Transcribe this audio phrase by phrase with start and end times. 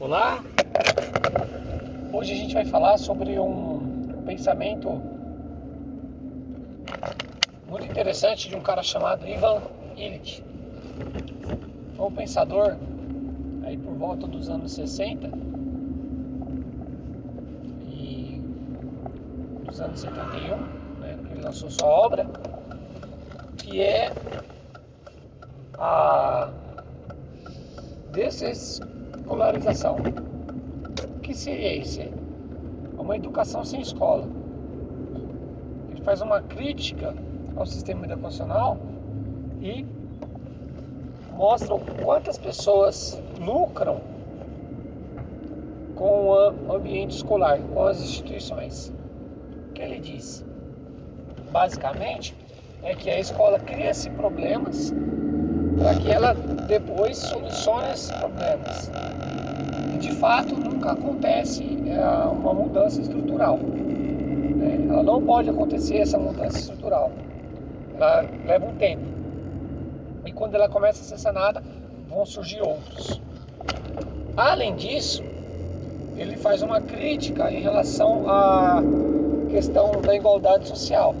[0.00, 0.42] Olá!
[2.10, 4.88] Hoje a gente vai falar sobre um pensamento
[7.68, 9.60] muito interessante de um cara chamado Ivan
[9.98, 10.42] Illich.
[11.98, 12.78] Foi um pensador
[13.62, 15.30] aí por volta dos anos 60
[17.92, 18.40] e
[19.66, 20.56] dos anos 71,
[20.98, 22.26] né, ele lançou sua obra,
[23.58, 24.10] que é
[25.76, 26.50] a
[29.30, 29.96] desescolarização.
[29.96, 32.00] O que seria isso?
[32.98, 34.28] Uma educação sem escola.
[35.90, 37.14] Ele faz uma crítica
[37.56, 38.76] ao sistema educacional
[39.60, 39.86] e
[41.36, 44.00] mostra quantas pessoas lucram
[45.94, 48.92] com o ambiente escolar, com as instituições.
[49.70, 50.44] O que ele diz?
[51.52, 52.34] Basicamente,
[52.82, 54.92] é que a escola cria-se problemas
[55.78, 56.34] para que ela
[56.66, 58.90] depois solucione esses problemas.
[60.00, 63.58] De fato nunca acontece é, uma mudança estrutural.
[63.58, 64.86] Né?
[64.88, 67.12] Ela não pode acontecer essa mudança estrutural.
[67.94, 69.02] Ela leva um tempo.
[70.24, 71.62] E quando ela começa a ser sanada,
[72.08, 73.20] vão surgir outros.
[74.36, 75.22] Além disso,
[76.16, 78.82] ele faz uma crítica em relação à
[79.50, 81.14] questão da igualdade social,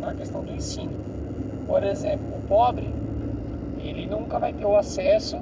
[0.00, 0.92] na questão do ensino.
[1.66, 2.88] Por exemplo, o pobre
[3.80, 5.38] ele nunca vai ter o acesso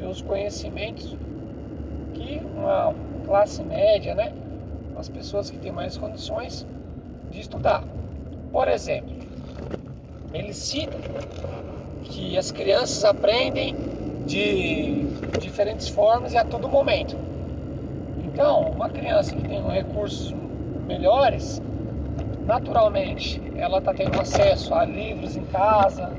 [0.00, 1.16] e os conhecimentos
[2.64, 2.94] uma
[3.26, 4.32] classe média, né,
[4.96, 6.66] as pessoas que têm mais condições
[7.30, 7.84] de estudar.
[8.50, 9.14] Por exemplo,
[10.32, 10.96] ele cita
[12.04, 13.74] que as crianças aprendem
[14.26, 15.06] de
[15.38, 17.16] diferentes formas e a todo momento.
[18.24, 20.34] Então, uma criança que tem recursos
[20.86, 21.60] melhores,
[22.46, 26.10] naturalmente, ela está tendo acesso a livros em casa,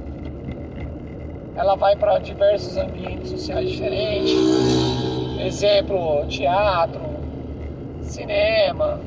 [1.58, 4.95] ela vai para diversos ambientes sociais diferentes.
[5.46, 7.02] Exemplo, teatro,
[8.02, 9.00] cinema,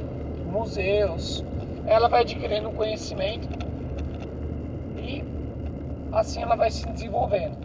[0.47, 1.45] museus.
[1.85, 3.49] Ela vai adquirindo conhecimento
[4.97, 5.25] e
[6.13, 7.59] assim ela vai se desenvolvendo.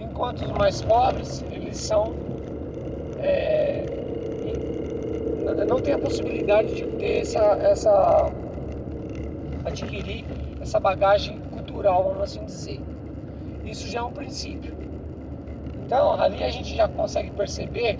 [0.00, 2.14] Enquanto os mais pobres, eles são
[3.18, 3.84] é,
[5.68, 8.32] não tem a possibilidade de ter essa, essa
[9.66, 10.24] adquirir
[10.62, 12.80] essa bagagem cultural, vamos assim dizer.
[13.66, 14.74] Isso já é um princípio.
[15.84, 17.98] Então, ali a gente já consegue perceber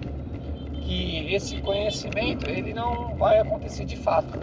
[0.85, 4.39] que esse conhecimento ele não vai acontecer de fato.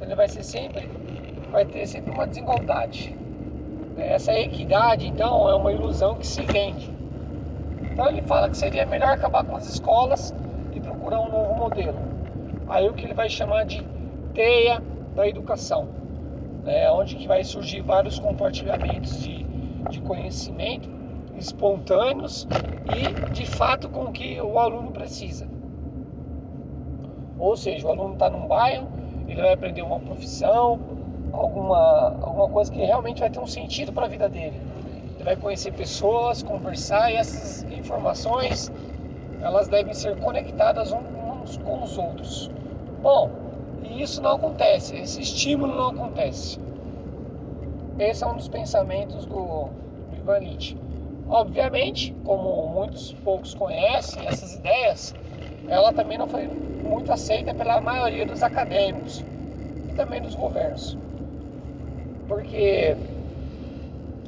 [0.00, 0.88] Ele vai ser sempre,
[1.50, 3.16] vai ter sempre uma desigualdade.
[3.96, 6.90] Essa equidade, então, é uma ilusão que se vende.
[7.92, 10.34] Então ele fala que seria melhor acabar com as escolas
[10.72, 11.98] e procurar um novo modelo.
[12.68, 13.84] Aí o que ele vai chamar de
[14.32, 14.80] teia
[15.14, 15.88] da educação,
[16.64, 16.90] né?
[16.92, 19.50] onde que vai surgir vários compartilhamentos de
[19.88, 20.88] de conhecimento
[21.40, 22.46] espontâneos
[22.86, 25.48] e de fato com o que o aluno precisa.
[27.38, 28.86] Ou seja, o aluno está num bairro,
[29.26, 30.78] ele vai aprender uma profissão,
[31.32, 34.60] alguma, alguma coisa que realmente vai ter um sentido para a vida dele.
[35.14, 38.70] Ele vai conhecer pessoas, conversar e essas informações
[39.42, 42.50] elas devem ser conectadas uns com os outros.
[43.02, 43.30] Bom,
[43.82, 46.60] e isso não acontece, esse estímulo não acontece.
[47.98, 49.68] Esse é um dos pensamentos do,
[50.20, 50.76] Ivan Nietzsche.
[51.30, 55.14] Obviamente, como muitos poucos conhecem essas ideias,
[55.68, 56.48] ela também não foi
[56.82, 59.24] muito aceita pela maioria dos acadêmicos
[59.88, 60.98] e também dos governos.
[62.26, 62.96] Porque,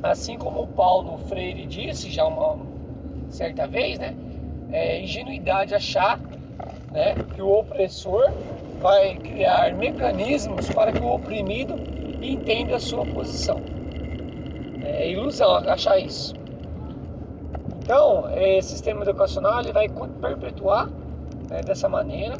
[0.00, 2.56] assim como o Paulo Freire disse já uma
[3.30, 4.14] certa vez, né,
[4.70, 6.20] é ingenuidade achar
[6.92, 8.30] né, que o opressor
[8.78, 11.74] vai criar mecanismos para que o oprimido
[12.22, 13.60] entende a sua posição.
[14.84, 16.41] É ilusão achar isso.
[17.82, 20.88] Então, esse sistema educacional ele vai perpetuar
[21.50, 22.36] né, dessa maneira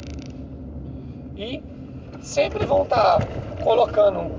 [1.35, 1.61] e
[2.21, 3.19] sempre vão estar
[3.63, 4.31] colocando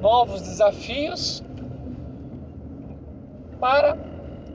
[0.00, 1.42] novos desafios
[3.58, 3.96] para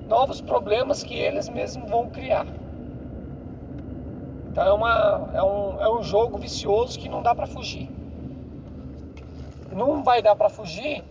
[0.07, 2.45] novos problemas que eles mesmos vão criar.
[4.49, 7.89] Então é, uma, é, um, é um jogo vicioso que não dá para fugir
[9.77, 11.03] não vai dar para fugir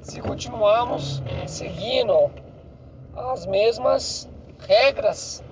[0.00, 2.30] se continuarmos seguindo
[3.16, 4.28] as mesmas
[4.66, 5.42] regras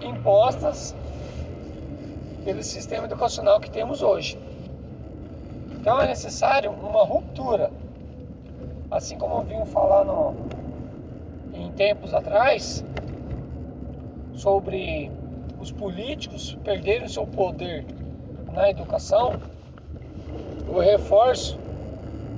[0.00, 0.94] impostas
[2.44, 4.38] pelo sistema educacional que temos hoje.
[5.72, 7.70] Então é necessário uma ruptura.
[8.90, 10.34] Assim como eu vim falando
[11.52, 12.84] em tempos atrás
[14.34, 15.10] sobre
[15.60, 17.84] os políticos perderem seu poder
[18.52, 19.40] na educação,
[20.68, 21.58] eu reforço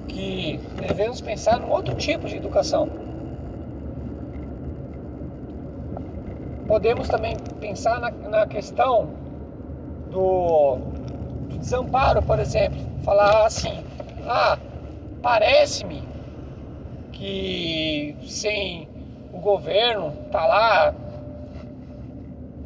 [0.08, 3.07] que devemos pensar num outro tipo de educação.
[6.68, 9.08] Podemos também pensar na, na questão
[10.10, 10.76] do,
[11.48, 12.78] do desamparo, por exemplo.
[13.02, 13.82] Falar assim,
[14.26, 14.58] ah,
[15.22, 16.06] parece-me
[17.10, 18.86] que sem
[19.32, 20.94] o governo tá lá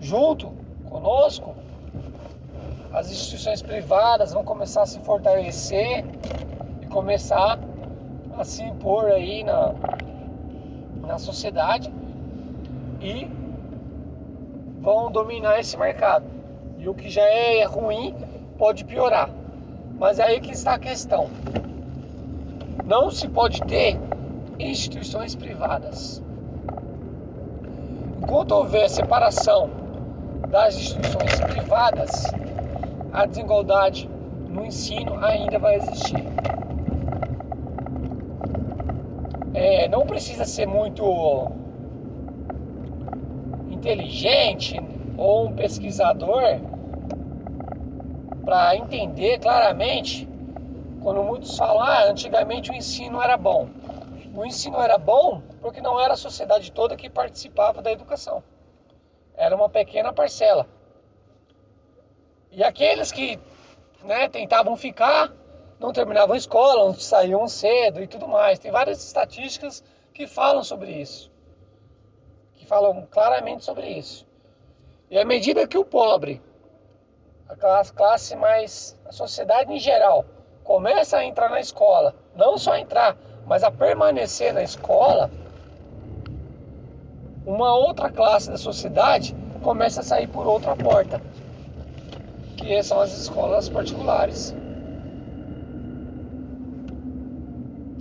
[0.01, 0.53] junto
[0.91, 1.55] conosco,
[2.93, 6.05] as instituições privadas vão começar a se fortalecer
[6.83, 7.59] e começar
[8.37, 9.73] a se impor aí na,
[11.07, 11.93] na sociedade
[13.01, 13.42] e
[14.83, 16.27] vão dominar esse mercado.
[16.77, 18.15] E o que já é ruim
[18.59, 19.31] pode piorar.
[19.99, 21.31] Mas é aí que está a questão.
[22.85, 23.97] Não se pode ter
[24.59, 26.21] instituições privadas.
[28.21, 29.71] Enquanto houver separação
[30.49, 32.25] das instituições privadas,
[33.13, 34.11] a desigualdade
[34.49, 36.25] no ensino ainda vai existir.
[39.55, 41.05] É, não precisa ser muito
[43.83, 44.81] inteligente
[45.19, 46.61] ou um pesquisador
[48.45, 50.29] para entender claramente
[51.03, 53.69] quando muitos falam, ah, antigamente o ensino era bom.
[54.37, 58.43] O ensino era bom porque não era a sociedade toda que participava da educação.
[59.37, 60.67] Era uma pequena parcela.
[62.53, 63.37] E aqueles que
[64.05, 65.33] né, tentavam ficar,
[65.81, 68.61] não terminavam a escola, não saíam cedo e tudo mais.
[68.61, 69.83] Tem várias estatísticas
[70.15, 71.32] que falam sobre isso
[72.73, 74.27] falam claramente sobre isso.
[75.11, 76.41] E à medida que o pobre,
[77.47, 80.25] a classe, mais, a sociedade em geral,
[80.65, 83.15] começa a entrar na escola, não só entrar,
[83.47, 85.31] mas a permanecer na escola,
[87.45, 91.21] uma outra classe da sociedade começa a sair por outra porta,
[92.57, 94.57] que são as escolas particulares.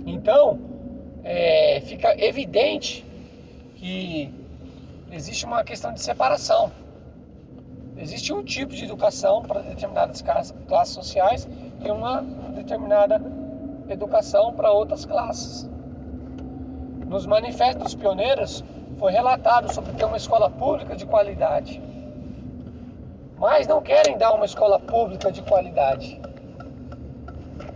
[0.06, 0.58] Então,
[1.22, 3.04] é, fica evidente
[3.76, 4.40] que
[5.12, 6.72] existe uma questão de separação.
[7.96, 10.22] Existe um tipo de educação para determinadas
[10.66, 11.46] classes sociais
[11.84, 12.22] e uma
[12.54, 13.20] determinada
[13.88, 15.70] educação para outras classes.
[17.06, 18.64] Nos manifestos pioneiros
[18.98, 21.80] foi relatado sobre ter uma escola pública de qualidade.
[23.38, 26.20] Mas não querem dar uma escola pública de qualidade.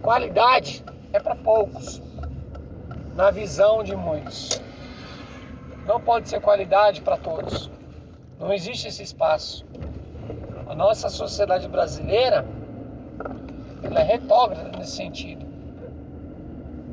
[0.00, 2.00] Qualidade é para poucos,
[3.14, 4.65] na visão de muitos
[5.86, 7.70] não pode ser qualidade para todos.
[8.38, 9.64] Não existe esse espaço.
[10.68, 12.44] A nossa sociedade brasileira
[13.82, 15.46] ela é retrógrada nesse sentido.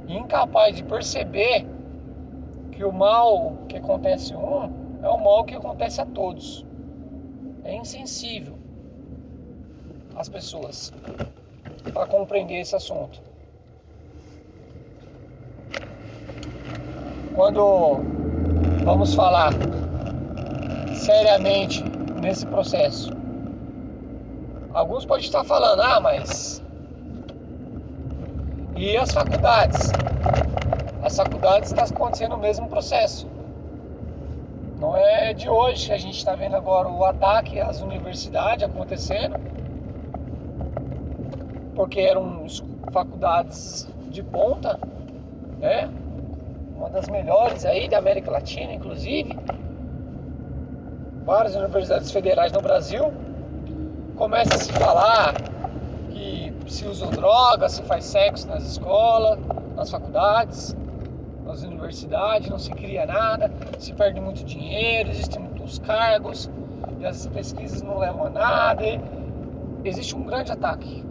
[0.07, 1.65] incapaz de perceber
[2.71, 6.63] que o mal que acontece a um é o mal que acontece a todos.
[7.63, 8.53] É insensível
[10.15, 10.93] às pessoas
[11.93, 13.19] para compreender esse assunto.
[17.33, 18.12] Quando
[18.83, 19.53] vamos falar
[20.94, 21.83] seriamente
[22.21, 23.12] nesse processo.
[24.74, 26.62] Alguns podem estar falando, ah, mas.
[28.75, 29.91] E as faculdades?
[31.01, 33.27] As faculdades estão acontecendo o mesmo processo.
[34.80, 39.39] Não é de hoje que a gente está vendo agora o ataque às universidades acontecendo,
[41.75, 42.45] porque eram
[42.91, 44.77] faculdades de ponta,
[45.59, 45.89] né?
[46.93, 49.35] Das melhores aí da América Latina, inclusive.
[51.25, 53.12] Várias universidades federais no Brasil.
[54.15, 55.33] Começa a se falar
[56.12, 59.39] que se usa droga, se faz sexo nas escolas,
[59.75, 60.75] nas faculdades,
[61.43, 66.50] nas universidades, não se cria nada, se perde muito dinheiro, existem muitos cargos,
[67.00, 68.83] e as pesquisas não levam a nada.
[69.83, 71.03] existe um grande ataque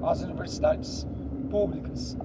[0.00, 1.04] às universidades
[1.50, 2.16] públicas.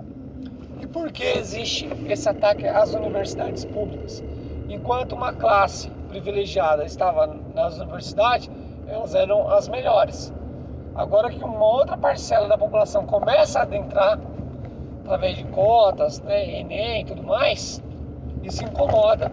[0.79, 4.23] E por que existe esse ataque às universidades públicas?
[4.69, 8.49] Enquanto uma classe privilegiada estava nas universidades,
[8.87, 10.33] elas eram as melhores.
[10.95, 14.19] Agora que uma outra parcela da população começa a adentrar
[15.01, 17.81] através de cotas, né, Enem e tudo mais,
[18.43, 19.31] isso incomoda.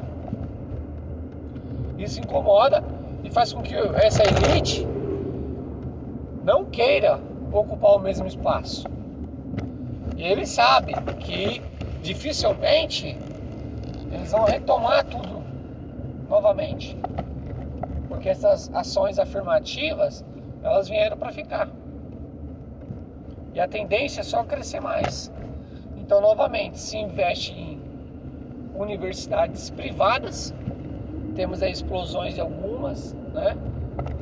[1.99, 2.83] Isso incomoda
[3.25, 4.87] e faz com que essa elite
[6.45, 7.19] não queira
[7.53, 8.85] ocupar o mesmo espaço.
[10.16, 11.62] E ele sabe que
[12.00, 13.18] dificilmente
[14.11, 15.42] eles vão retomar tudo
[16.28, 16.96] novamente.
[18.08, 20.25] Porque essas ações afirmativas,
[20.62, 21.68] elas vieram para ficar.
[23.52, 25.30] E a tendência é só crescer mais.
[25.99, 27.80] Então, novamente, se investe em
[28.75, 30.54] universidades privadas,
[31.35, 33.56] temos aí explosões de algumas, né?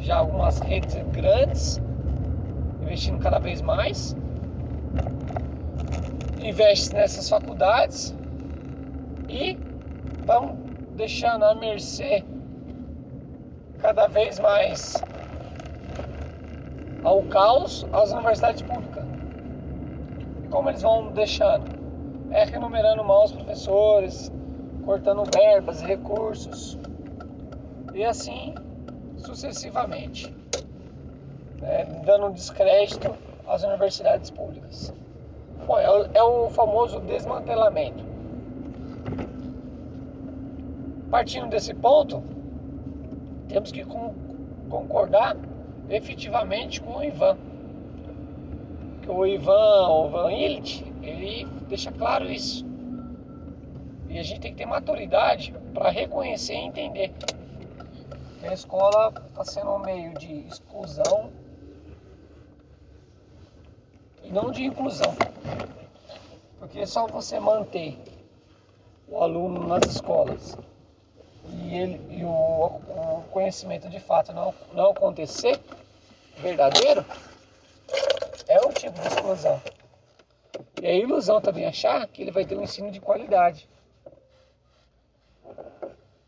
[0.01, 1.81] Já algumas redes grandes
[2.83, 4.17] investindo cada vez mais
[6.45, 8.15] investe nessas faculdades
[9.29, 9.59] e
[10.27, 10.59] vão
[10.95, 12.23] deixando à mercê
[13.79, 15.03] cada vez mais
[17.03, 19.05] ao caos as universidades públicas.
[20.43, 21.65] E como eles vão deixando?
[22.31, 24.31] É renumerando mal os professores,
[24.85, 26.79] cortando verbas, recursos
[27.95, 28.55] e assim
[29.17, 30.35] sucessivamente,
[31.61, 31.85] né?
[32.05, 34.93] dando descrédito às universidades públicas.
[36.13, 38.05] É o, famoso desmantelamento.
[41.11, 42.23] Partindo desse ponto,
[43.49, 43.85] temos que
[44.69, 45.37] concordar
[45.89, 47.37] efetivamente com o Ivan.
[49.03, 52.67] Que o Ivan, o Ivan Illich, ele deixa claro isso.
[54.09, 57.13] E a gente tem que ter maturidade para reconhecer e entender
[58.49, 61.33] a escola está sendo um meio de exclusão
[64.35, 65.15] não de inclusão.
[66.59, 67.97] Porque só você manter
[69.07, 70.59] o aluno nas escolas
[71.49, 75.61] e, ele, e o, o, conhecimento de fato não, não acontecer
[76.39, 77.05] verdadeiro,
[78.49, 79.63] é um tipo de exclusão.
[80.83, 83.69] E é ilusão também achar que ele vai ter um ensino de qualidade.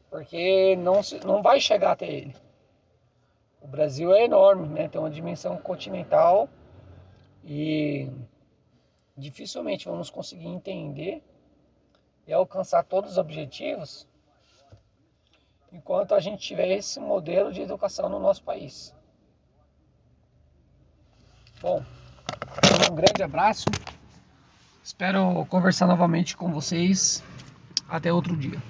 [0.09, 2.37] Porque não, não vai chegar até ele.
[3.61, 4.89] O Brasil é enorme, né?
[4.89, 6.49] tem uma dimensão continental
[7.47, 8.11] e
[9.17, 11.23] dificilmente vamos conseguir entender
[12.26, 14.07] e alcançar todos os objetivos
[15.73, 18.95] enquanto a gente tiver esse modelo de educação no nosso país.
[21.61, 21.83] Bom,
[22.91, 23.67] um grande abraço.
[24.83, 27.23] Espero conversar novamente com vocês.
[27.88, 28.61] Até outro dia.